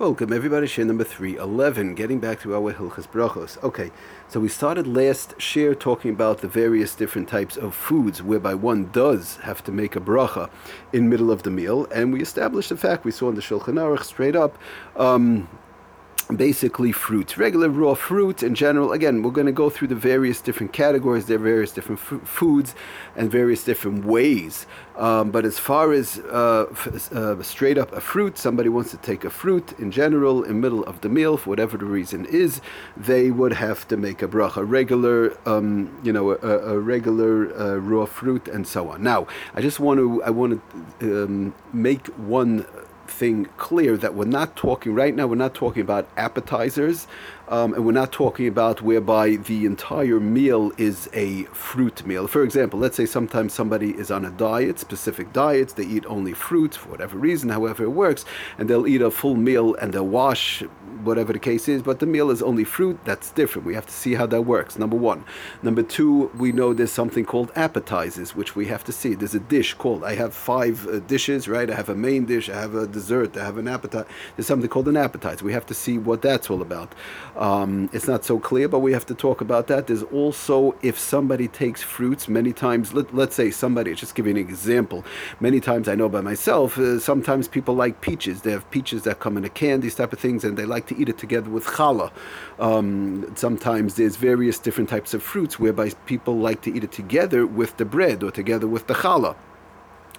Welcome 0.00 0.32
everybody, 0.32 0.66
shiur 0.66 0.86
number 0.86 1.04
311, 1.04 1.94
getting 1.94 2.20
back 2.20 2.40
to 2.40 2.54
our 2.54 2.72
Hilchas 2.72 3.06
Brachos. 3.06 3.62
Okay, 3.62 3.90
so 4.28 4.40
we 4.40 4.48
started 4.48 4.86
last 4.86 5.36
shiur 5.36 5.78
talking 5.78 6.10
about 6.10 6.38
the 6.38 6.48
various 6.48 6.94
different 6.94 7.28
types 7.28 7.58
of 7.58 7.74
foods 7.74 8.22
whereby 8.22 8.54
one 8.54 8.90
does 8.92 9.36
have 9.42 9.62
to 9.64 9.70
make 9.70 9.96
a 9.96 10.00
bracha 10.00 10.48
in 10.94 11.10
middle 11.10 11.30
of 11.30 11.42
the 11.42 11.50
meal, 11.50 11.86
and 11.94 12.14
we 12.14 12.22
established 12.22 12.70
the 12.70 12.78
fact 12.78 13.04
we 13.04 13.10
saw 13.10 13.28
in 13.28 13.34
the 13.34 13.42
Shulchan 13.42 13.74
Aruch 13.74 14.04
straight 14.04 14.34
up 14.34 14.56
um, 14.96 15.46
basically 16.36 16.92
fruits, 16.92 17.38
regular 17.38 17.68
raw 17.68 17.94
fruit 17.94 18.42
in 18.42 18.54
general. 18.54 18.92
Again, 18.92 19.22
we're 19.22 19.30
going 19.30 19.46
to 19.46 19.52
go 19.52 19.70
through 19.70 19.88
the 19.88 19.94
various 19.94 20.40
different 20.40 20.72
categories, 20.72 21.26
there 21.26 21.36
are 21.36 21.40
various 21.40 21.72
different 21.72 22.00
f- 22.00 22.28
foods 22.28 22.74
and 23.16 23.30
various 23.30 23.64
different 23.64 24.04
ways. 24.04 24.66
Um, 24.96 25.30
but 25.30 25.44
as 25.44 25.58
far 25.58 25.92
as 25.92 26.18
uh, 26.18 26.66
f- 26.70 27.12
uh, 27.12 27.42
straight 27.42 27.78
up 27.78 27.92
a 27.92 28.00
fruit, 28.00 28.36
somebody 28.36 28.68
wants 28.68 28.90
to 28.90 28.98
take 28.98 29.24
a 29.24 29.30
fruit 29.30 29.72
in 29.78 29.90
general 29.90 30.42
in 30.42 30.60
middle 30.60 30.84
of 30.84 31.00
the 31.00 31.08
meal 31.08 31.36
for 31.36 31.50
whatever 31.50 31.78
the 31.78 31.86
reason 31.86 32.26
is, 32.26 32.60
they 32.96 33.30
would 33.30 33.52
have 33.54 33.88
to 33.88 33.96
make 33.96 34.20
a 34.22 34.28
bracha, 34.28 34.62
regular, 34.68 35.36
um, 35.48 35.98
you 36.02 36.12
know, 36.12 36.32
a, 36.32 36.74
a 36.74 36.78
regular 36.78 37.54
uh, 37.58 37.76
raw 37.76 38.04
fruit 38.04 38.46
and 38.48 38.66
so 38.66 38.88
on. 38.90 39.02
Now, 39.02 39.26
I 39.54 39.60
just 39.60 39.80
want 39.80 39.98
to 39.98 40.22
I 40.22 40.30
want 40.30 40.60
to 41.00 41.24
um, 41.24 41.54
make 41.72 42.06
one 42.18 42.66
thing 43.10 43.46
clear 43.56 43.96
that 43.96 44.14
we're 44.14 44.24
not 44.24 44.56
talking 44.56 44.94
right 44.94 45.14
now. 45.14 45.26
We're 45.26 45.34
not 45.34 45.54
talking 45.54 45.82
about 45.82 46.08
appetizers, 46.16 47.06
um, 47.50 47.74
and 47.74 47.84
we're 47.84 47.92
not 47.92 48.12
talking 48.12 48.46
about 48.46 48.80
whereby 48.80 49.36
the 49.36 49.66
entire 49.66 50.20
meal 50.20 50.70
is 50.78 51.10
a 51.12 51.42
fruit 51.46 52.06
meal. 52.06 52.28
For 52.28 52.44
example, 52.44 52.78
let's 52.78 52.96
say 52.96 53.06
sometimes 53.06 53.52
somebody 53.52 53.90
is 53.90 54.10
on 54.10 54.24
a 54.24 54.30
diet, 54.30 54.78
specific 54.78 55.32
diets, 55.32 55.72
they 55.72 55.84
eat 55.84 56.06
only 56.06 56.32
fruit 56.32 56.76
for 56.76 56.90
whatever 56.90 57.18
reason, 57.18 57.50
however 57.50 57.82
it 57.82 57.90
works, 57.90 58.24
and 58.56 58.70
they'll 58.70 58.86
eat 58.86 59.02
a 59.02 59.10
full 59.10 59.34
meal 59.34 59.74
and 59.74 59.92
they'll 59.92 60.06
wash 60.06 60.62
whatever 61.02 61.32
the 61.32 61.38
case 61.38 61.68
is, 61.68 61.82
but 61.82 61.98
the 61.98 62.06
meal 62.06 62.30
is 62.30 62.42
only 62.42 62.64
fruit. 62.64 62.98
That's 63.04 63.30
different. 63.30 63.66
We 63.66 63.74
have 63.74 63.86
to 63.86 63.92
see 63.92 64.14
how 64.14 64.26
that 64.26 64.42
works. 64.42 64.78
Number 64.78 64.96
one. 64.96 65.24
Number 65.62 65.82
two, 65.82 66.30
we 66.36 66.52
know 66.52 66.72
there's 66.72 66.92
something 66.92 67.24
called 67.24 67.50
appetizers, 67.56 68.34
which 68.36 68.54
we 68.54 68.66
have 68.66 68.84
to 68.84 68.92
see. 68.92 69.14
There's 69.14 69.34
a 69.34 69.40
dish 69.40 69.74
called. 69.74 70.04
I 70.04 70.14
have 70.14 70.34
five 70.34 70.86
uh, 70.86 70.98
dishes, 71.00 71.48
right? 71.48 71.70
I 71.70 71.74
have 71.74 71.88
a 71.88 71.94
main 71.94 72.26
dish, 72.26 72.48
I 72.48 72.60
have 72.60 72.74
a 72.74 72.86
dessert, 72.86 73.36
I 73.36 73.44
have 73.44 73.58
an 73.58 73.68
appetizer. 73.68 74.06
There's 74.36 74.46
something 74.46 74.68
called 74.68 74.88
an 74.88 74.96
appetizer. 74.96 75.44
We 75.44 75.52
have 75.52 75.66
to 75.66 75.74
see 75.74 75.98
what 75.98 76.22
that's 76.22 76.50
all 76.50 76.62
about. 76.62 76.94
It's 77.92 78.06
not 78.06 78.24
so 78.24 78.38
clear, 78.38 78.68
but 78.68 78.80
we 78.80 78.92
have 78.92 79.06
to 79.06 79.14
talk 79.14 79.40
about 79.40 79.66
that. 79.68 79.86
There's 79.86 80.02
also 80.02 80.76
if 80.82 80.98
somebody 80.98 81.48
takes 81.48 81.82
fruits 81.82 82.28
many 82.28 82.52
times. 82.52 82.92
Let, 82.92 83.14
us 83.14 83.34
say 83.34 83.50
somebody. 83.50 83.94
Just 83.94 84.14
give 84.14 84.26
you 84.26 84.32
an 84.32 84.36
example. 84.36 85.04
Many 85.40 85.60
times 85.60 85.88
I 85.88 85.94
know 85.94 86.08
by 86.08 86.20
myself. 86.20 86.78
Uh, 86.78 86.98
sometimes 86.98 87.48
people 87.48 87.74
like 87.74 88.00
peaches. 88.02 88.42
They 88.42 88.52
have 88.52 88.70
peaches 88.70 89.02
that 89.04 89.20
come 89.20 89.36
in 89.38 89.44
a 89.44 89.48
can, 89.48 89.80
these 89.80 89.94
type 89.94 90.12
of 90.12 90.18
things, 90.18 90.44
and 90.44 90.56
they 90.56 90.66
like 90.66 90.86
to 90.88 90.96
eat 91.00 91.08
it 91.08 91.18
together 91.18 91.48
with 91.48 91.64
challah. 91.64 92.10
Um, 92.58 93.32
sometimes 93.36 93.94
there's 93.94 94.16
various 94.16 94.58
different 94.58 94.90
types 94.90 95.14
of 95.14 95.22
fruits 95.22 95.58
whereby 95.58 95.90
people 96.06 96.36
like 96.36 96.60
to 96.62 96.74
eat 96.74 96.84
it 96.84 96.92
together 96.92 97.46
with 97.46 97.76
the 97.78 97.84
bread 97.84 98.22
or 98.22 98.30
together 98.30 98.66
with 98.66 98.86
the 98.86 98.94
challah. 98.94 99.34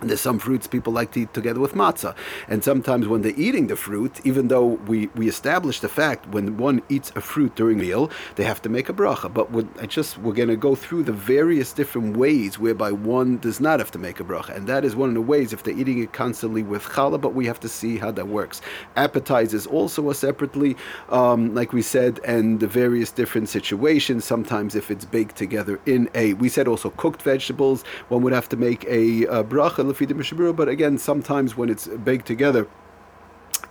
There's 0.02 0.22
some 0.22 0.40
fruits 0.40 0.68
people 0.68 0.92
like 0.92 1.12
to 1.12 1.22
eat 1.22 1.34
together 1.34 1.60
with 1.60 1.74
matzah. 1.74 2.16
And 2.48 2.64
sometimes 2.64 3.08
when 3.08 3.22
they're 3.22 3.40
eating 3.40 3.68
the 3.68 3.76
fruit, 3.76 4.20
even 4.24 4.48
though 4.48 4.66
we, 4.66 5.08
we 5.16 5.28
establish 5.28 5.80
the 5.80 5.90
fact 5.90 6.28
when 6.30 6.58
one 6.58 6.82
eats 6.90 7.12
a 7.16 7.22
fruit 7.22 7.56
during 7.56 7.80
a 7.80 7.84
meal, 7.84 8.12
they 8.36 8.44
have 8.44 8.62
to 8.64 8.70
make 8.70 8.90
a 8.90 8.94
bracha. 8.94 9.32
But 9.32 9.48
I 9.80 9.86
just 9.86 10.18
we're 10.18 10.34
going 10.34 10.50
to 10.50 10.56
go 10.56 10.74
through 10.76 11.04
the 11.04 11.14
various 11.14 11.72
different 11.72 12.18
ways 12.18 12.58
whereby 12.58 12.92
one 12.92 13.38
does 13.38 13.60
not 13.60 13.80
have 13.80 13.92
to 13.92 14.00
make 14.00 14.20
a 14.20 14.24
bracha. 14.24 14.56
And 14.56 14.66
that 14.68 14.84
is 14.84 14.96
one 14.96 15.10
of 15.10 15.16
the 15.16 15.22
ways 15.22 15.54
if 15.54 15.64
they're 15.64 15.78
eating 15.78 16.00
it 16.02 16.14
constantly 16.14 16.64
with 16.64 16.84
challah, 16.84 17.22
but 17.22 17.36
we 17.36 17.46
have 17.46 17.60
to 17.60 17.70
see 17.70 17.98
how 17.98 18.12
that 18.12 18.28
works. 18.28 18.62
Appetizers 18.96 19.68
also 19.68 20.10
are 20.10 20.16
separately, 20.16 20.76
um, 21.10 21.54
like 21.54 21.74
we 21.74 21.82
said, 21.82 22.20
and 22.26 22.60
the 22.60 22.68
various 22.68 23.12
different 23.12 23.50
situations. 23.50 24.26
Sometimes 24.26 24.76
if 24.76 24.90
it's 24.90 25.06
baked 25.06 25.36
together 25.36 25.80
in 25.86 26.10
a, 26.16 26.34
we 26.34 26.50
said 26.50 26.68
also 26.68 26.90
cooked 26.92 27.22
vegetables, 27.22 27.84
one 28.10 28.22
would 28.24 28.34
have 28.34 28.50
to 28.50 28.58
make 28.58 28.84
a, 28.86 29.26
a 29.26 29.44
bracha 29.44 29.91
but 30.54 30.68
again, 30.68 30.98
sometimes 30.98 31.56
when 31.56 31.70
it's 31.70 31.88
baked 31.88 32.26
together, 32.26 32.68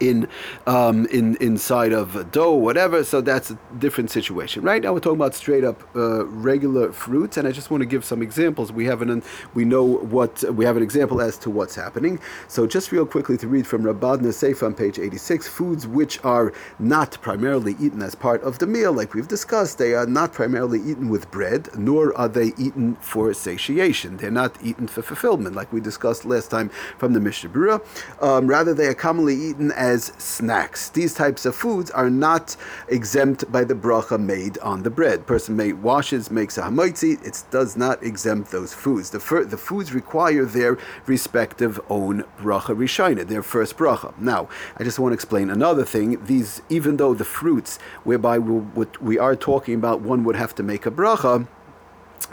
in 0.01 0.29
um, 0.67 1.07
in 1.07 1.37
inside 1.37 1.93
of 1.93 2.31
dough, 2.33 2.55
whatever. 2.55 3.05
So 3.05 3.21
that's 3.21 3.51
a 3.51 3.59
different 3.79 4.11
situation. 4.11 4.63
Right 4.63 4.83
now, 4.83 4.93
we're 4.93 5.01
talking 5.01 5.19
about 5.19 5.35
straight 5.35 5.65
up 5.65 5.83
uh, 5.95 6.27
regular 6.27 6.93
fruits, 6.93 7.37
and 7.37 7.47
I 7.47 7.53
just 7.53 7.71
want 7.71 7.83
to 7.83 7.87
give 7.87 8.05
some 8.05 8.23
examples. 8.23 8.73
We 8.73 8.87
have 8.87 9.03
an 9.03 9.23
we 9.55 9.65
know 9.65 9.85
what 9.85 10.43
we 10.55 10.65
have 10.65 10.77
an 10.77 10.83
example 10.83 11.21
as 11.21 11.39
to 11.39 11.51
what's 11.51 11.75
happening. 11.75 12.19
So 12.49 12.67
just 12.67 12.93
real 12.93 13.07
quickly 13.07 13.37
to 13.39 13.49
read 13.49 13.67
from 13.67 13.83
Rabadna 13.83 14.33
Seif 14.33 14.63
on 14.63 14.75
page 14.75 14.99
86, 14.99 15.49
foods 15.49 15.87
which 15.87 16.23
are 16.25 16.53
not 16.79 17.19
primarily 17.21 17.77
eaten 17.81 18.03
as 18.03 18.15
part 18.15 18.43
of 18.43 18.59
the 18.59 18.67
meal, 18.67 18.93
like 18.93 19.15
we've 19.15 19.29
discussed, 19.29 19.79
they 19.79 19.95
are 19.95 20.07
not 20.07 20.33
primarily 20.33 20.81
eaten 20.81 21.09
with 21.09 21.31
bread, 21.31 21.69
nor 21.77 22.17
are 22.17 22.29
they 22.29 22.53
eaten 22.59 22.97
for 22.97 23.33
satiation. 23.35 24.17
They're 24.17 24.31
not 24.31 24.57
eaten 24.63 24.87
for 24.87 25.03
fulfillment, 25.03 25.55
like 25.55 25.73
we 25.73 25.81
discussed 25.81 26.25
last 26.25 26.51
time 26.51 26.71
from 26.99 27.13
the 27.13 27.21
Mishnah 27.21 27.51
Berurah. 27.51 27.81
Um, 28.23 28.47
rather, 28.47 28.73
they 28.75 28.87
are 28.87 28.95
commonly 28.95 29.35
eaten 29.35 29.73
as 29.73 29.90
snacks. 29.99 30.89
These 30.91 31.15
types 31.15 31.47
of 31.47 31.55
foods 31.55 31.91
are 31.91 32.11
not 32.11 32.57
exempt 32.89 33.51
by 33.51 33.65
the 33.65 33.75
bracha 33.75 34.19
made 34.19 34.59
on 34.59 34.83
the 34.83 34.91
bread. 34.91 35.27
Person 35.27 35.57
may 35.57 35.73
washes, 35.73 36.31
makes 36.31 36.59
a 36.59 36.63
hamotzi, 36.63 37.25
it 37.27 37.43
does 37.51 37.77
not 37.77 38.03
exempt 38.03 38.51
those 38.51 38.73
foods. 38.73 39.11
The, 39.11 39.21
fir- 39.21 39.45
the 39.45 39.57
foods 39.57 39.93
require 39.93 40.45
their 40.45 40.79
respective 41.07 41.81
own 41.89 42.25
bracha 42.39 42.77
rishona, 42.77 43.27
their 43.27 43.43
first 43.43 43.77
bracha. 43.77 44.17
Now, 44.19 44.49
I 44.77 44.85
just 44.85 44.99
want 44.99 45.13
to 45.13 45.15
explain 45.15 45.51
another 45.51 45.85
thing. 45.85 46.25
These, 46.25 46.63
even 46.69 46.97
though 46.97 47.15
the 47.15 47.25
fruits 47.25 47.79
whereby 48.05 48.39
we, 48.39 48.61
what 48.61 49.03
we 49.03 49.19
are 49.19 49.37
talking 49.37 49.75
about, 49.75 50.01
one 50.01 50.25
would 50.25 50.37
have 50.37 50.55
to 50.57 50.63
make 50.63 50.87
a 50.87 50.91
bracha 50.91 51.47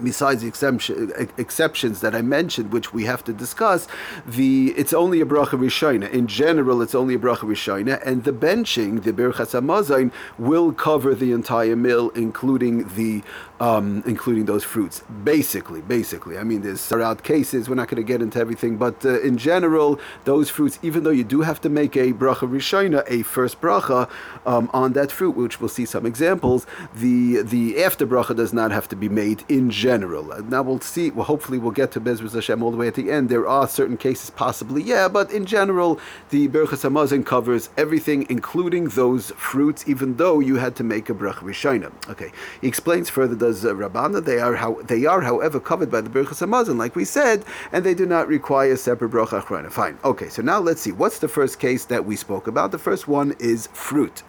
besides 0.03 0.41
the 0.41 0.47
exemption, 0.47 1.11
exceptions 1.37 2.01
that 2.01 2.15
I 2.15 2.21
mentioned, 2.21 2.71
which 2.71 2.93
we 2.93 3.05
have 3.05 3.23
to 3.25 3.33
discuss, 3.33 3.87
the 4.25 4.73
it's 4.77 4.93
only 4.93 5.21
a 5.21 5.25
bracha 5.25 5.57
rishona. 5.57 6.09
In 6.11 6.27
general, 6.27 6.81
it's 6.81 6.95
only 6.95 7.15
a 7.15 7.19
bracha 7.19 7.45
rishona, 7.53 8.01
and 8.05 8.23
the 8.23 8.33
benching, 8.33 9.03
the 9.03 9.13
berchas 9.13 9.51
hamazon, 9.59 10.11
will 10.37 10.71
cover 10.71 11.15
the 11.15 11.31
entire 11.31 11.75
meal, 11.75 12.09
including 12.11 12.87
the 12.95 13.23
um, 13.59 14.03
including 14.05 14.45
those 14.45 14.63
fruits. 14.63 15.03
Basically, 15.23 15.81
basically, 15.81 16.37
I 16.37 16.43
mean, 16.43 16.61
there's 16.61 16.91
out 16.91 17.23
cases. 17.23 17.69
We're 17.69 17.75
not 17.75 17.87
going 17.87 18.01
to 18.01 18.07
get 18.07 18.21
into 18.21 18.39
everything, 18.39 18.77
but 18.77 19.05
uh, 19.05 19.19
in 19.21 19.37
general, 19.37 19.99
those 20.25 20.49
fruits, 20.49 20.79
even 20.81 21.03
though 21.03 21.11
you 21.11 21.23
do 21.23 21.41
have 21.41 21.59
to 21.61 21.69
make 21.69 21.95
a 21.95 22.13
bracha 22.13 22.47
rishona, 22.49 23.03
a 23.07 23.23
first 23.23 23.59
bracha 23.61 24.09
um, 24.45 24.69
on 24.73 24.93
that 24.93 25.11
fruit, 25.11 25.35
which 25.35 25.59
we'll 25.59 25.69
see 25.69 25.85
some 25.85 26.05
examples, 26.05 26.65
the 26.95 27.41
the 27.41 27.83
after 27.83 28.05
bracha 28.05 28.35
does 28.35 28.53
not 28.53 28.71
have 28.71 28.87
to 28.89 28.95
be 28.95 29.09
made 29.09 29.43
in 29.49 29.69
general. 29.69 29.86
Now 29.87 30.61
we'll 30.63 30.81
see. 30.81 31.11
Well, 31.11 31.25
hopefully 31.25 31.57
we'll 31.57 31.71
get 31.71 31.91
to 31.93 32.01
Bezras 32.01 32.33
Hashem 32.33 32.61
all 32.61 32.71
the 32.71 32.77
way 32.77 32.87
at 32.87 32.95
the 32.95 33.09
end. 33.09 33.29
There 33.29 33.47
are 33.47 33.67
certain 33.67 33.97
cases, 33.97 34.29
possibly, 34.29 34.81
yeah, 34.83 35.07
but 35.07 35.31
in 35.31 35.45
general, 35.45 35.99
the 36.29 36.47
Berchas 36.47 36.83
Hamazon 36.87 37.25
covers 37.25 37.69
everything, 37.77 38.25
including 38.29 38.89
those 38.89 39.31
fruits, 39.31 39.87
even 39.87 40.17
though 40.17 40.39
you 40.39 40.57
had 40.57 40.75
to 40.75 40.83
make 40.83 41.09
a 41.09 41.13
bracha 41.13 41.43
rishona. 41.43 41.91
Okay, 42.09 42.31
he 42.61 42.67
explains 42.67 43.09
further. 43.09 43.35
Does 43.35 43.63
uh, 43.65 43.73
Rabbana? 43.73 44.23
They 44.23 44.39
are 44.39 44.55
how 44.55 44.81
they 44.83 45.05
are, 45.05 45.21
however, 45.21 45.59
covered 45.59 45.89
by 45.89 46.01
the 46.01 46.09
Berchas 46.09 46.45
Hamazon, 46.45 46.77
like 46.77 46.95
we 46.95 47.05
said, 47.05 47.45
and 47.71 47.85
they 47.85 47.93
do 47.93 48.05
not 48.05 48.27
require 48.27 48.73
a 48.73 48.77
separate 48.77 49.11
bracha 49.11 49.41
achrona. 49.41 49.71
Fine. 49.71 49.97
Okay, 50.03 50.29
so 50.29 50.41
now 50.41 50.59
let's 50.59 50.81
see. 50.81 50.91
What's 50.91 51.19
the 51.19 51.27
first 51.27 51.59
case 51.59 51.85
that 51.85 52.05
we 52.05 52.15
spoke 52.15 52.47
about? 52.47 52.71
The 52.71 52.77
first 52.77 53.07
one 53.07 53.35
is 53.39 53.67
fruit. 53.67 54.23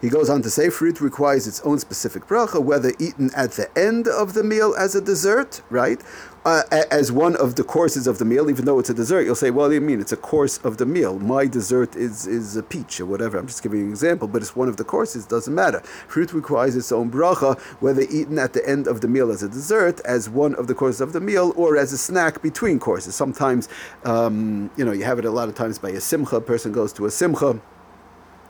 He 0.00 0.08
goes 0.08 0.30
on 0.30 0.42
to 0.42 0.50
say 0.50 0.70
fruit 0.70 1.00
requires 1.00 1.46
its 1.46 1.60
own 1.62 1.78
specific 1.78 2.26
bracha, 2.26 2.62
whether 2.62 2.92
eaten 2.98 3.30
at 3.34 3.52
the 3.52 3.68
end 3.78 4.06
of 4.06 4.34
the 4.34 4.44
meal 4.44 4.74
as 4.78 4.94
a 4.94 5.00
dessert, 5.00 5.60
right? 5.70 6.00
Uh, 6.44 6.62
as 6.90 7.12
one 7.12 7.36
of 7.36 7.56
the 7.56 7.64
courses 7.64 8.06
of 8.06 8.18
the 8.18 8.24
meal, 8.24 8.48
even 8.48 8.64
though 8.64 8.78
it's 8.78 8.88
a 8.88 8.94
dessert, 8.94 9.22
you'll 9.22 9.34
say, 9.34 9.50
well, 9.50 9.72
you 9.72 9.80
mean 9.80 10.00
it's 10.00 10.12
a 10.12 10.16
course 10.16 10.58
of 10.58 10.78
the 10.78 10.86
meal. 10.86 11.18
My 11.18 11.46
dessert 11.46 11.94
is, 11.96 12.26
is 12.26 12.56
a 12.56 12.62
peach 12.62 13.00
or 13.00 13.06
whatever. 13.06 13.36
I'm 13.38 13.46
just 13.46 13.62
giving 13.62 13.80
you 13.80 13.84
an 13.86 13.90
example, 13.90 14.28
but 14.28 14.40
it's 14.40 14.56
one 14.56 14.68
of 14.68 14.76
the 14.76 14.84
courses, 14.84 15.26
doesn't 15.26 15.54
matter. 15.54 15.80
Fruit 16.06 16.32
requires 16.32 16.74
its 16.76 16.90
own 16.90 17.10
bracha, 17.10 17.58
whether 17.80 18.02
eaten 18.02 18.38
at 18.38 18.52
the 18.52 18.66
end 18.66 18.86
of 18.86 19.00
the 19.00 19.08
meal 19.08 19.30
as 19.30 19.42
a 19.42 19.48
dessert, 19.48 20.00
as 20.04 20.30
one 20.30 20.54
of 20.54 20.68
the 20.68 20.74
courses 20.74 21.00
of 21.00 21.12
the 21.12 21.20
meal, 21.20 21.52
or 21.56 21.76
as 21.76 21.92
a 21.92 21.98
snack 21.98 22.40
between 22.40 22.78
courses. 22.78 23.14
Sometimes, 23.14 23.68
um, 24.04 24.70
you 24.76 24.84
know, 24.84 24.92
you 24.92 25.04
have 25.04 25.18
it 25.18 25.24
a 25.24 25.30
lot 25.30 25.48
of 25.48 25.54
times 25.54 25.78
by 25.78 25.90
a 25.90 26.00
simcha, 26.00 26.36
a 26.36 26.40
person 26.40 26.72
goes 26.72 26.92
to 26.94 27.04
a 27.04 27.10
simcha 27.10 27.60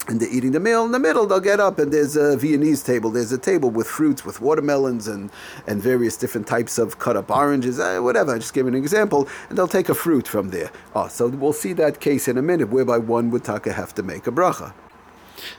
and 0.09 0.21
they're 0.21 0.33
eating 0.33 0.53
the 0.53 0.61
meal 0.61 0.85
in 0.85 0.93
the 0.93 0.99
middle, 0.99 1.27
they'll 1.27 1.39
get 1.39 1.61
up 1.61 1.79
and 1.79 1.93
there's 1.93 2.17
a 2.17 2.37
Viennese 2.37 2.83
table. 2.83 3.11
There's 3.11 3.31
a 3.31 3.39
table 3.39 3.71
with 3.71 3.87
fruits, 3.87 4.25
with 4.25 4.41
watermelons 4.41 5.07
and, 5.07 5.31
and 5.67 5.83
various 5.83 6.17
different 6.17 6.47
types 6.47 6.79
of 6.79 6.99
cut 6.99 7.17
up 7.17 7.31
oranges, 7.31 7.79
uh, 7.79 8.01
whatever. 8.01 8.35
I 8.35 8.39
just 8.39 8.55
give 8.55 8.67
an 8.67 8.75
example, 8.75 9.29
and 9.49 9.59
they'll 9.59 9.69
take 9.69 9.89
a 9.89 9.95
fruit 9.95 10.27
from 10.27 10.51
there. 10.51 10.71
Oh, 10.95 11.09
so 11.09 11.29
we'll 11.29 11.53
see 11.53 11.75
that 11.75 12.01
case 12.01 12.27
in 12.27 12.39
a 12.39 12.43
minute, 12.43 12.71
whereby 12.71 12.99
one 12.99 13.31
would 13.31 13.45
taka 13.45 13.73
have 13.73 13.95
to 13.97 14.03
make 14.03 14.27
a 14.27 14.33
bracha. 14.33 14.73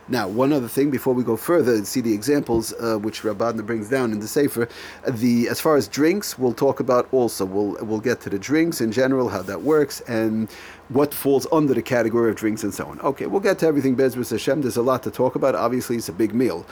Now, 0.08 0.28
one 0.28 0.52
other 0.54 0.68
thing 0.68 0.90
before 0.90 1.14
we 1.14 1.24
go 1.24 1.38
further 1.38 1.74
and 1.74 1.88
see 1.88 2.02
the 2.02 2.14
examples 2.14 2.74
uh, 2.74 2.98
which 2.98 3.22
Rabbanah 3.22 3.66
brings 3.66 3.90
down 3.90 4.12
in 4.12 4.20
the 4.20 4.28
Sefer, 4.28 4.68
the 5.08 5.48
as 5.50 5.60
far 5.60 5.76
as 5.76 5.88
drinks, 5.88 6.38
we'll 6.38 6.54
talk 6.54 6.80
about 6.80 7.08
also. 7.12 7.46
We'll 7.46 7.78
we'll 7.86 8.00
get 8.00 8.22
to 8.22 8.30
the 8.30 8.40
drinks 8.40 8.82
in 8.82 8.92
general, 8.92 9.30
how 9.30 9.42
that 9.44 9.62
works, 9.62 10.02
and 10.02 10.50
what 10.90 11.14
falls 11.14 11.46
under 11.52 11.74
the 11.74 11.82
category 11.82 12.32
of 12.32 12.36
drinks 12.36 12.64
and 12.64 12.74
so 12.74 12.86
on. 12.88 13.00
Okay, 13.02 13.28
we'll 13.28 13.42
get 13.42 13.60
to 13.60 13.68
everything. 13.68 13.96
Bezras 13.96 14.32
Hashem. 14.32 14.62
There's 14.62 14.78
a 14.78 14.82
lot 14.82 15.04
to 15.04 15.12
talk 15.12 15.36
about. 15.36 15.56
Obviously, 15.56 15.98
it's 15.98 16.10
a 16.10 16.14
big 16.14 16.34
meal. 16.34 16.66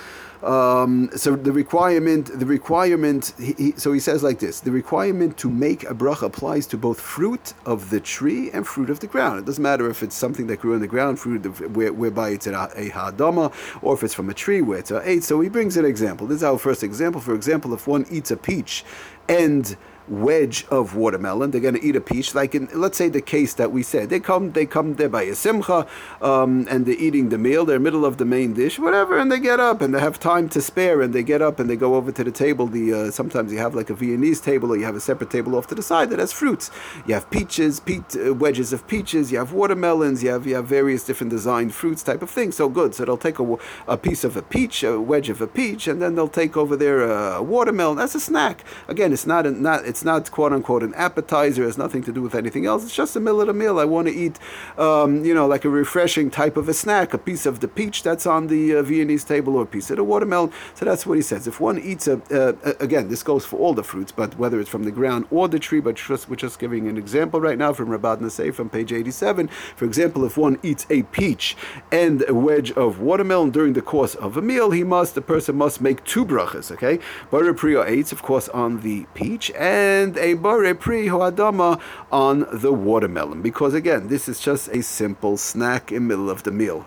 Um, 0.44 1.10
so 1.16 1.36
the 1.36 1.52
requirement, 1.52 2.28
the 2.40 2.46
requirement. 2.46 3.34
He, 3.40 3.54
he, 3.54 3.72
so 3.78 3.94
he 3.94 4.00
says 4.00 4.24
like 4.24 4.40
this: 4.40 4.60
the 4.60 4.72
requirement 4.72 5.38
to 5.38 5.50
make 5.50 5.84
a 5.84 5.94
bracha 5.94 6.24
applies 6.24 6.68
to 6.68 6.78
both 6.78 7.00
fruit 7.00 7.54
of 7.66 7.90
the 7.90 8.00
tree 8.00 8.52
and 8.52 8.66
fruit 8.68 8.90
of 8.90 9.00
the 9.00 9.08
ground. 9.08 9.40
It 9.40 9.46
doesn't 9.46 9.64
matter 9.64 9.90
if 9.90 10.04
it's 10.04 10.16
something 10.16 10.48
that 10.48 10.62
grew 10.62 10.74
in 10.74 10.82
the 10.82 10.88
ground, 10.88 11.20
fruit 11.20 11.46
of, 11.46 11.76
where, 11.76 11.94
whereby 11.94 12.30
it's 12.30 12.48
a, 12.48 12.72
a 12.76 12.90
hadama, 12.98 13.54
or 13.82 13.94
if 13.94 14.04
it's 14.04 14.14
from 14.14 14.30
a 14.30 14.34
tree 14.34 14.62
where 14.62 14.80
it's 14.80 14.92
a 14.92 15.02
eitz. 15.02 15.24
So 15.24 15.40
he 15.42 15.50
brings 15.50 15.78
an 15.78 15.86
example. 15.86 16.28
This 16.28 16.38
is 16.38 16.44
our 16.44 16.58
first 16.58 16.84
example. 16.84 17.22
For 17.22 17.36
example, 17.36 17.74
if 17.74 17.88
one 17.88 18.06
eats 18.10 18.32
a 18.32 18.38
peach 18.38 18.84
and 19.30 19.76
wedge 20.10 20.66
of 20.70 20.96
watermelon. 20.96 21.52
They're 21.52 21.62
going 21.62 21.76
to 21.76 21.84
eat 21.84 21.96
a 21.96 22.02
peach, 22.02 22.34
like 22.36 22.56
in 22.56 22.70
let's 22.74 22.98
say 22.98 23.10
the 23.10 23.22
case 23.22 23.54
that 23.56 23.72
we 23.72 23.84
said. 23.84 24.10
They 24.10 24.20
come, 24.20 24.52
they 24.52 24.66
come 24.66 24.96
there 24.96 25.10
by 25.10 25.24
a 25.24 25.36
simcha, 25.36 25.88
um, 26.22 26.68
and 26.70 26.86
they're 26.86 26.96
eating 26.96 27.30
the 27.30 27.38
meal. 27.38 27.66
They're 27.66 27.80
middle 27.80 28.06
of 28.06 28.18
the 28.18 28.26
main 28.26 28.54
dish, 28.54 28.80
whatever, 28.80 29.18
and 29.18 29.32
they 29.32 29.40
get 29.40 29.60
up 29.60 29.82
and 29.82 29.94
they 29.94 30.00
have 30.00 30.20
time 30.20 30.50
to 30.50 30.62
spare, 30.62 31.02
and 31.02 31.14
they 31.14 31.24
get 31.24 31.42
up 31.42 31.60
and 31.60 31.70
they 31.70 31.76
go 31.76 31.96
over 31.96 32.12
to 32.12 32.24
the 32.24 32.32
table. 32.32 32.68
The 32.68 32.94
uh, 32.94 33.12
sometimes 33.12 33.52
you 33.52 33.60
have 33.60 33.76
like 33.76 33.90
a 33.90 33.94
Viennese 33.94 34.42
table, 34.42 34.72
or 34.72 34.78
you 34.78 34.86
have 34.86 34.96
a 34.96 35.02
separate 35.02 35.30
table 35.30 35.56
off 35.56 35.68
to 35.68 35.76
the 35.76 35.84
side 35.84 36.10
that 36.10 36.20
has 36.20 36.32
fruits. 36.32 36.72
You 37.06 37.14
have 37.14 37.30
peaches, 37.30 37.80
pe- 37.80 38.02
uh, 38.26 38.34
wedges 38.34 38.74
of 38.74 38.88
peaches. 38.88 39.32
You 39.32 39.40
have 39.40 39.54
watermelons. 39.54 40.24
You 40.24 40.30
have 40.30 40.46
you 40.48 40.56
have 40.56 40.68
various 40.68 41.04
different 41.06 41.32
designed 41.32 41.74
fruits 41.74 42.04
type 42.04 42.22
of 42.22 42.30
thing. 42.30 42.52
So 42.52 42.70
good. 42.70 42.96
So 42.96 43.06
they'll 43.06 43.18
take 43.18 43.40
a, 43.40 43.58
a 43.88 43.98
piece 43.98 44.24
of 44.24 44.38
a 44.38 44.42
peach, 44.42 44.84
a 44.84 45.00
wedge 45.00 45.30
of 45.30 45.42
a 45.42 45.48
peach, 45.48 45.88
and 45.88 46.02
then 46.02 46.16
they'll 46.16 46.28
take 46.28 46.58
over 46.58 46.76
there 46.76 47.04
a 47.04 47.42
watermelon. 47.42 47.98
That's 47.98 48.16
a 48.16 48.20
snack. 48.20 48.64
Again, 48.88 49.14
it's 49.14 49.28
not 49.28 49.46
a, 49.46 49.52
not 49.52 49.86
it's 49.86 49.97
it's 49.98 50.06
not 50.06 50.30
quote 50.30 50.54
unquote 50.54 50.84
an 50.84 50.94
appetizer. 50.94 51.64
It 51.64 51.66
has 51.66 51.78
nothing 51.78 52.04
to 52.04 52.12
do 52.12 52.22
with 52.22 52.36
anything 52.36 52.68
else. 52.68 52.84
It's 52.84 52.96
just 52.96 53.16
a 53.16 53.20
meal 53.20 53.42
of 53.42 53.48
the 53.48 53.54
meal. 53.54 53.80
I 53.80 53.86
want 53.86 54.08
to 54.08 54.14
eat, 54.14 54.38
um, 54.78 55.26
you 55.26 55.34
know, 55.34 55.48
like 55.48 55.66
a 55.66 55.70
refreshing 55.70 56.30
type 56.30 56.56
of 56.56 56.70
a 56.70 56.74
snack, 56.76 57.16
a 57.16 57.18
piece 57.18 57.48
of 57.48 57.62
the 57.62 57.68
peach 57.68 58.04
that's 58.04 58.28
on 58.28 58.46
the 58.46 58.76
uh, 58.76 58.84
Viennese 58.84 59.24
table 59.24 59.56
or 59.56 59.64
a 59.64 59.66
piece 59.66 59.90
of 59.90 59.98
the 59.98 60.04
watermelon. 60.04 60.52
So 60.76 60.86
that's 60.86 61.08
what 61.08 61.16
he 61.16 61.24
says. 61.24 61.48
If 61.48 61.60
one 61.60 61.80
eats 61.80 62.08
a, 62.08 62.22
uh, 62.32 62.74
again, 62.80 63.08
this 63.10 63.24
goes 63.24 63.44
for 63.44 63.58
all 63.58 63.74
the 63.74 63.84
fruits, 63.84 64.12
but 64.12 64.38
whether 64.38 64.60
it's 64.60 64.70
from 64.70 64.84
the 64.84 64.92
ground 64.92 65.26
or 65.32 65.48
the 65.48 65.58
tree, 65.58 65.80
but 65.80 65.96
just, 65.96 66.30
we're 66.30 66.36
just 66.36 66.60
giving 66.60 66.88
an 66.88 66.96
example 66.96 67.42
right 67.42 67.58
now 67.58 67.74
from 67.74 67.90
Rabbad 67.90 68.20
Nasei 68.20 68.54
from 68.54 68.70
page 68.70 68.94
87. 68.94 69.48
For 69.48 69.86
example, 69.86 70.26
if 70.26 70.38
one 70.38 70.60
eats 70.62 70.86
a 70.92 71.02
peach 71.04 71.58
and 71.92 72.24
a 72.28 72.36
wedge 72.36 72.72
of 72.74 73.00
watermelon 73.00 73.50
during 73.50 73.74
the 73.74 73.82
course 73.82 74.14
of 74.14 74.38
a 74.38 74.44
meal, 74.44 74.70
he 74.70 74.84
must, 74.84 75.16
the 75.16 75.22
person 75.22 75.56
must 75.56 75.82
make 75.82 76.04
two 76.04 76.24
brachas, 76.24 76.72
okay? 76.72 77.00
Borei 77.32 77.58
pri 77.58 77.74
ha'eitz, 77.74 78.12
of 78.12 78.22
course, 78.22 78.48
on 78.50 78.82
the 78.82 79.08
peach 79.16 79.50
and 79.58 79.87
and 79.88 80.18
a 80.18 80.34
bore 80.34 80.74
pri 80.76 81.08
hoadama 81.08 81.80
on 82.12 82.46
the 82.52 82.74
watermelon. 82.74 83.42
Because 83.42 83.74
again, 83.74 84.08
this 84.08 84.28
is 84.28 84.40
just 84.40 84.68
a 84.70 84.82
simple 84.84 85.38
snack 85.38 85.92
in 85.92 86.08
middle 86.08 86.30
of 86.30 86.44
the 86.44 86.52
meal. 86.52 86.86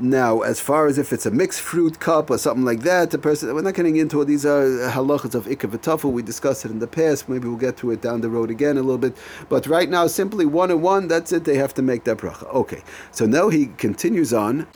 Now, 0.00 0.42
as 0.42 0.60
far 0.60 0.86
as 0.86 0.96
if 0.96 1.12
it's 1.12 1.26
a 1.26 1.30
mixed 1.32 1.60
fruit 1.60 1.98
cup 1.98 2.30
or 2.30 2.38
something 2.38 2.64
like 2.64 2.82
that, 2.82 3.10
the 3.10 3.18
person 3.18 3.52
we're 3.52 3.62
not 3.62 3.74
getting 3.74 3.96
into 3.96 4.18
all 4.18 4.24
these 4.24 4.46
are 4.46 4.64
halachas 4.96 5.34
of 5.34 5.46
ikar 5.46 5.68
v'tafel. 5.72 6.12
We 6.12 6.22
discussed 6.22 6.64
it 6.64 6.70
in 6.70 6.78
the 6.78 6.86
past. 6.86 7.28
Maybe 7.28 7.48
we'll 7.48 7.56
get 7.56 7.76
to 7.78 7.90
it 7.90 8.00
down 8.00 8.20
the 8.20 8.28
road 8.28 8.48
again 8.48 8.76
a 8.76 8.82
little 8.82 9.04
bit. 9.06 9.16
But 9.48 9.66
right 9.66 9.90
now, 9.90 10.06
simply 10.06 10.46
one 10.46 10.70
and 10.70 10.82
one. 10.82 11.08
That's 11.08 11.32
it. 11.32 11.44
They 11.44 11.56
have 11.56 11.74
to 11.74 11.82
make 11.82 12.04
that 12.04 12.18
bracha. 12.18 12.46
Okay. 12.62 12.82
So 13.10 13.26
now 13.26 13.48
he 13.48 13.66
continues 13.86 14.32
on 14.32 14.68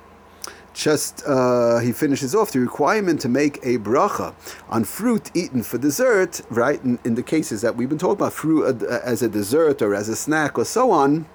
just 0.75 1.23
uh, 1.27 1.79
he 1.79 1.93
finishes 1.93 2.35
off 2.35 2.53
the 2.53 2.61
requirement 2.61 3.21
to 3.21 3.29
make 3.29 3.59
a 3.59 3.79
bracha 3.79 4.35
on 4.69 4.85
fruit 4.85 5.31
eaten 5.35 5.63
for 5.63 5.79
dessert, 5.79 6.41
right? 6.51 6.83
In, 6.83 6.99
in 7.05 7.15
the 7.15 7.23
cases 7.23 7.61
that 7.63 7.77
we've 7.77 7.89
been 7.89 7.99
talking 7.99 8.13
about, 8.15 8.33
fruit 8.33 8.83
uh, 8.83 9.01
as 9.05 9.23
a 9.23 9.29
dessert 9.29 9.83
or 9.83 9.95
as 9.95 10.09
a 10.09 10.17
snack 10.17 10.59
or 10.59 10.65
so 10.65 10.91
on 10.91 11.27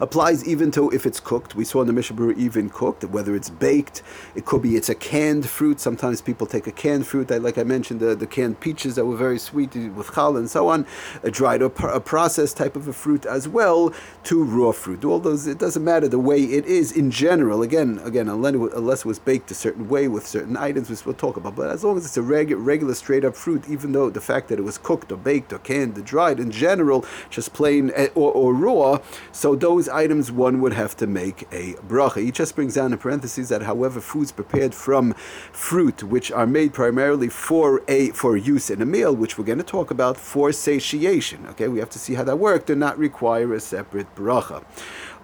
applies 0.00 0.46
even 0.46 0.70
to 0.72 0.90
if 0.90 1.06
it's 1.06 1.20
cooked. 1.20 1.54
We 1.54 1.64
saw 1.64 1.80
in 1.80 1.86
the 1.86 1.92
Mishnah 1.92 2.30
even 2.32 2.70
cooked, 2.70 3.04
whether 3.04 3.34
it's 3.34 3.50
baked, 3.50 4.02
it 4.34 4.44
could 4.44 4.62
be 4.62 4.76
it's 4.76 4.88
a 4.88 4.94
canned 4.94 5.48
fruit. 5.48 5.80
Sometimes 5.80 6.20
people 6.20 6.46
take 6.46 6.66
a 6.66 6.72
canned 6.72 7.06
fruit, 7.06 7.30
like 7.30 7.58
I 7.58 7.64
mentioned, 7.64 8.00
the, 8.00 8.14
the 8.14 8.26
canned 8.26 8.60
peaches 8.60 8.94
that 8.96 9.04
were 9.04 9.16
very 9.16 9.38
sweet 9.38 9.74
with 9.74 10.14
chal 10.14 10.36
and 10.36 10.48
so 10.50 10.68
on, 10.68 10.86
a 11.22 11.30
dried 11.30 11.62
or 11.62 11.72
a 11.88 12.00
processed 12.00 12.56
type 12.56 12.76
of 12.76 12.88
a 12.88 12.92
fruit 12.92 13.26
as 13.26 13.48
well, 13.48 13.92
to 14.24 14.42
raw 14.44 14.72
fruit. 14.72 15.04
All 15.04 15.18
those, 15.18 15.46
it 15.46 15.58
doesn't 15.58 15.84
matter 15.84 16.08
the 16.08 16.18
way 16.18 16.42
it 16.42 16.66
is 16.66 16.92
in 16.92 17.10
general. 17.10 17.62
Again, 17.62 18.00
again, 18.04 18.28
unless 18.28 19.00
it 19.00 19.06
was 19.06 19.18
baked 19.18 19.50
a 19.50 19.54
certain 19.54 19.88
way 19.88 20.08
with 20.08 20.26
certain 20.26 20.56
items, 20.56 20.90
which 20.90 21.04
we'll 21.04 21.14
talk 21.14 21.36
about. 21.36 21.56
But 21.56 21.70
as 21.70 21.84
long 21.84 21.96
as 21.96 22.04
it's 22.04 22.16
a 22.16 22.22
reg- 22.22 22.52
regular 22.52 22.94
straight 22.94 23.24
up 23.24 23.36
fruit, 23.36 23.68
even 23.68 23.92
though 23.92 24.10
the 24.10 24.20
fact 24.20 24.48
that 24.48 24.58
it 24.58 24.62
was 24.62 24.78
cooked 24.78 25.12
or 25.12 25.16
baked 25.16 25.52
or 25.52 25.58
canned 25.58 25.96
or 25.98 26.02
dried 26.02 26.40
in 26.40 26.50
general, 26.50 27.04
just 27.30 27.52
plain 27.52 27.90
eh, 27.94 28.08
or, 28.14 28.32
or 28.32 28.54
raw, 28.54 28.98
so 29.32 29.54
those 29.54 29.83
those 29.84 29.94
items 29.94 30.32
one 30.32 30.62
would 30.62 30.72
have 30.72 30.96
to 30.96 31.06
make 31.06 31.42
a 31.52 31.74
bracha. 31.86 32.22
He 32.22 32.30
just 32.30 32.54
brings 32.54 32.74
down 32.74 32.92
in 32.92 32.98
parentheses 32.98 33.50
that 33.50 33.62
however 33.62 34.00
foods 34.00 34.32
prepared 34.32 34.74
from 34.74 35.12
fruit, 35.52 36.02
which 36.02 36.32
are 36.32 36.46
made 36.46 36.72
primarily 36.72 37.28
for 37.28 37.82
a 37.86 38.10
for 38.10 38.36
use 38.36 38.70
in 38.70 38.80
a 38.80 38.86
meal, 38.86 39.14
which 39.14 39.36
we're 39.36 39.44
going 39.44 39.58
to 39.58 39.64
talk 39.64 39.90
about 39.90 40.16
for 40.16 40.52
satiation. 40.52 41.46
Okay, 41.50 41.68
we 41.68 41.80
have 41.80 41.90
to 41.90 41.98
see 41.98 42.14
how 42.14 42.24
that 42.24 42.38
works. 42.38 42.64
Do 42.64 42.74
not 42.74 42.96
require 42.98 43.52
a 43.52 43.60
separate 43.60 44.14
bracha. 44.14 44.64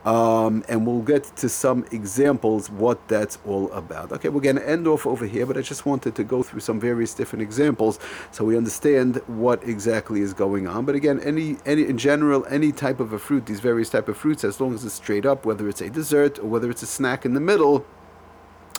Um, 0.05 0.65
and 0.69 0.87
we'll 0.87 1.03
get 1.03 1.25
to 1.37 1.49
some 1.49 1.85
examples 1.93 2.71
what 2.71 3.07
that's 3.07 3.39
all 3.45 3.71
about. 3.73 4.13
Okay, 4.13 4.31
we're 4.31 4.41
going 4.41 4.57
to 4.57 4.69
end 4.69 4.87
off 4.87 5.07
over 5.07 5.27
here, 5.27 5.45
but 5.45 5.59
I 5.59 5.61
just 5.61 5.85
wanted 5.85 6.15
to 6.15 6.25
go 6.25 6.43
through 6.43 6.61
some 6.61 6.81
various 6.81 7.13
different 7.13 7.43
examples 7.43 7.99
so 8.31 8.45
we 8.45 8.57
understand 8.57 9.17
what 9.27 9.63
exactly 9.63 10.23
is 10.23 10.33
going 10.33 10.67
on. 10.67 10.87
But 10.87 10.95
again, 10.95 11.21
any 11.21 11.59
any 11.67 11.85
in 11.85 11.99
general, 11.99 12.47
any 12.47 12.73
type 12.73 12.99
of 12.99 13.13
a 13.13 13.19
fruit, 13.19 13.45
these 13.47 13.61
various 13.61 13.91
type 13.91 14.09
of 14.09 14.17
fruits, 14.17 14.43
as 14.43 14.61
long 14.61 14.75
as 14.75 14.85
it's 14.85 14.95
straight 14.95 15.27
up, 15.27 15.45
whether 15.45 15.69
it's 15.69 15.83
a 15.83 15.91
dessert 15.91 16.39
or 16.39 16.47
whether 16.47 16.71
it's 16.71 16.83
a 16.83 16.87
snack 16.87 17.27
in 17.27 17.35
the 17.35 17.41
middle 17.41 17.85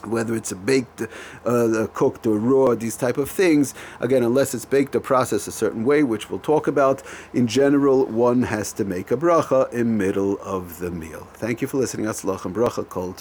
whether 0.05 0.35
it's 0.35 0.51
a 0.51 0.55
baked, 0.55 1.03
uh, 1.45 1.87
cooked 1.93 2.25
or 2.27 2.37
raw, 2.37 2.75
these 2.75 2.97
type 2.97 3.17
of 3.17 3.29
things. 3.29 3.73
Again, 3.99 4.23
unless 4.23 4.53
it's 4.53 4.65
baked 4.65 4.95
or 4.95 4.99
processed 4.99 5.47
a 5.47 5.51
certain 5.51 5.83
way, 5.85 6.03
which 6.03 6.29
we'll 6.29 6.39
talk 6.39 6.67
about. 6.67 7.03
In 7.33 7.47
general, 7.47 8.05
one 8.05 8.43
has 8.43 8.73
to 8.73 8.83
make 8.83 9.11
a 9.11 9.17
bracha 9.17 9.71
in 9.73 9.97
middle 9.97 10.39
of 10.41 10.79
the 10.79 10.91
meal. 10.91 11.27
Thank 11.33 11.61
you 11.61 11.67
for 11.67 11.77
listening. 11.77 12.05
Atzlach 12.05 12.45
and 12.45 12.55
bracha, 12.55 12.87
kol 12.87 13.13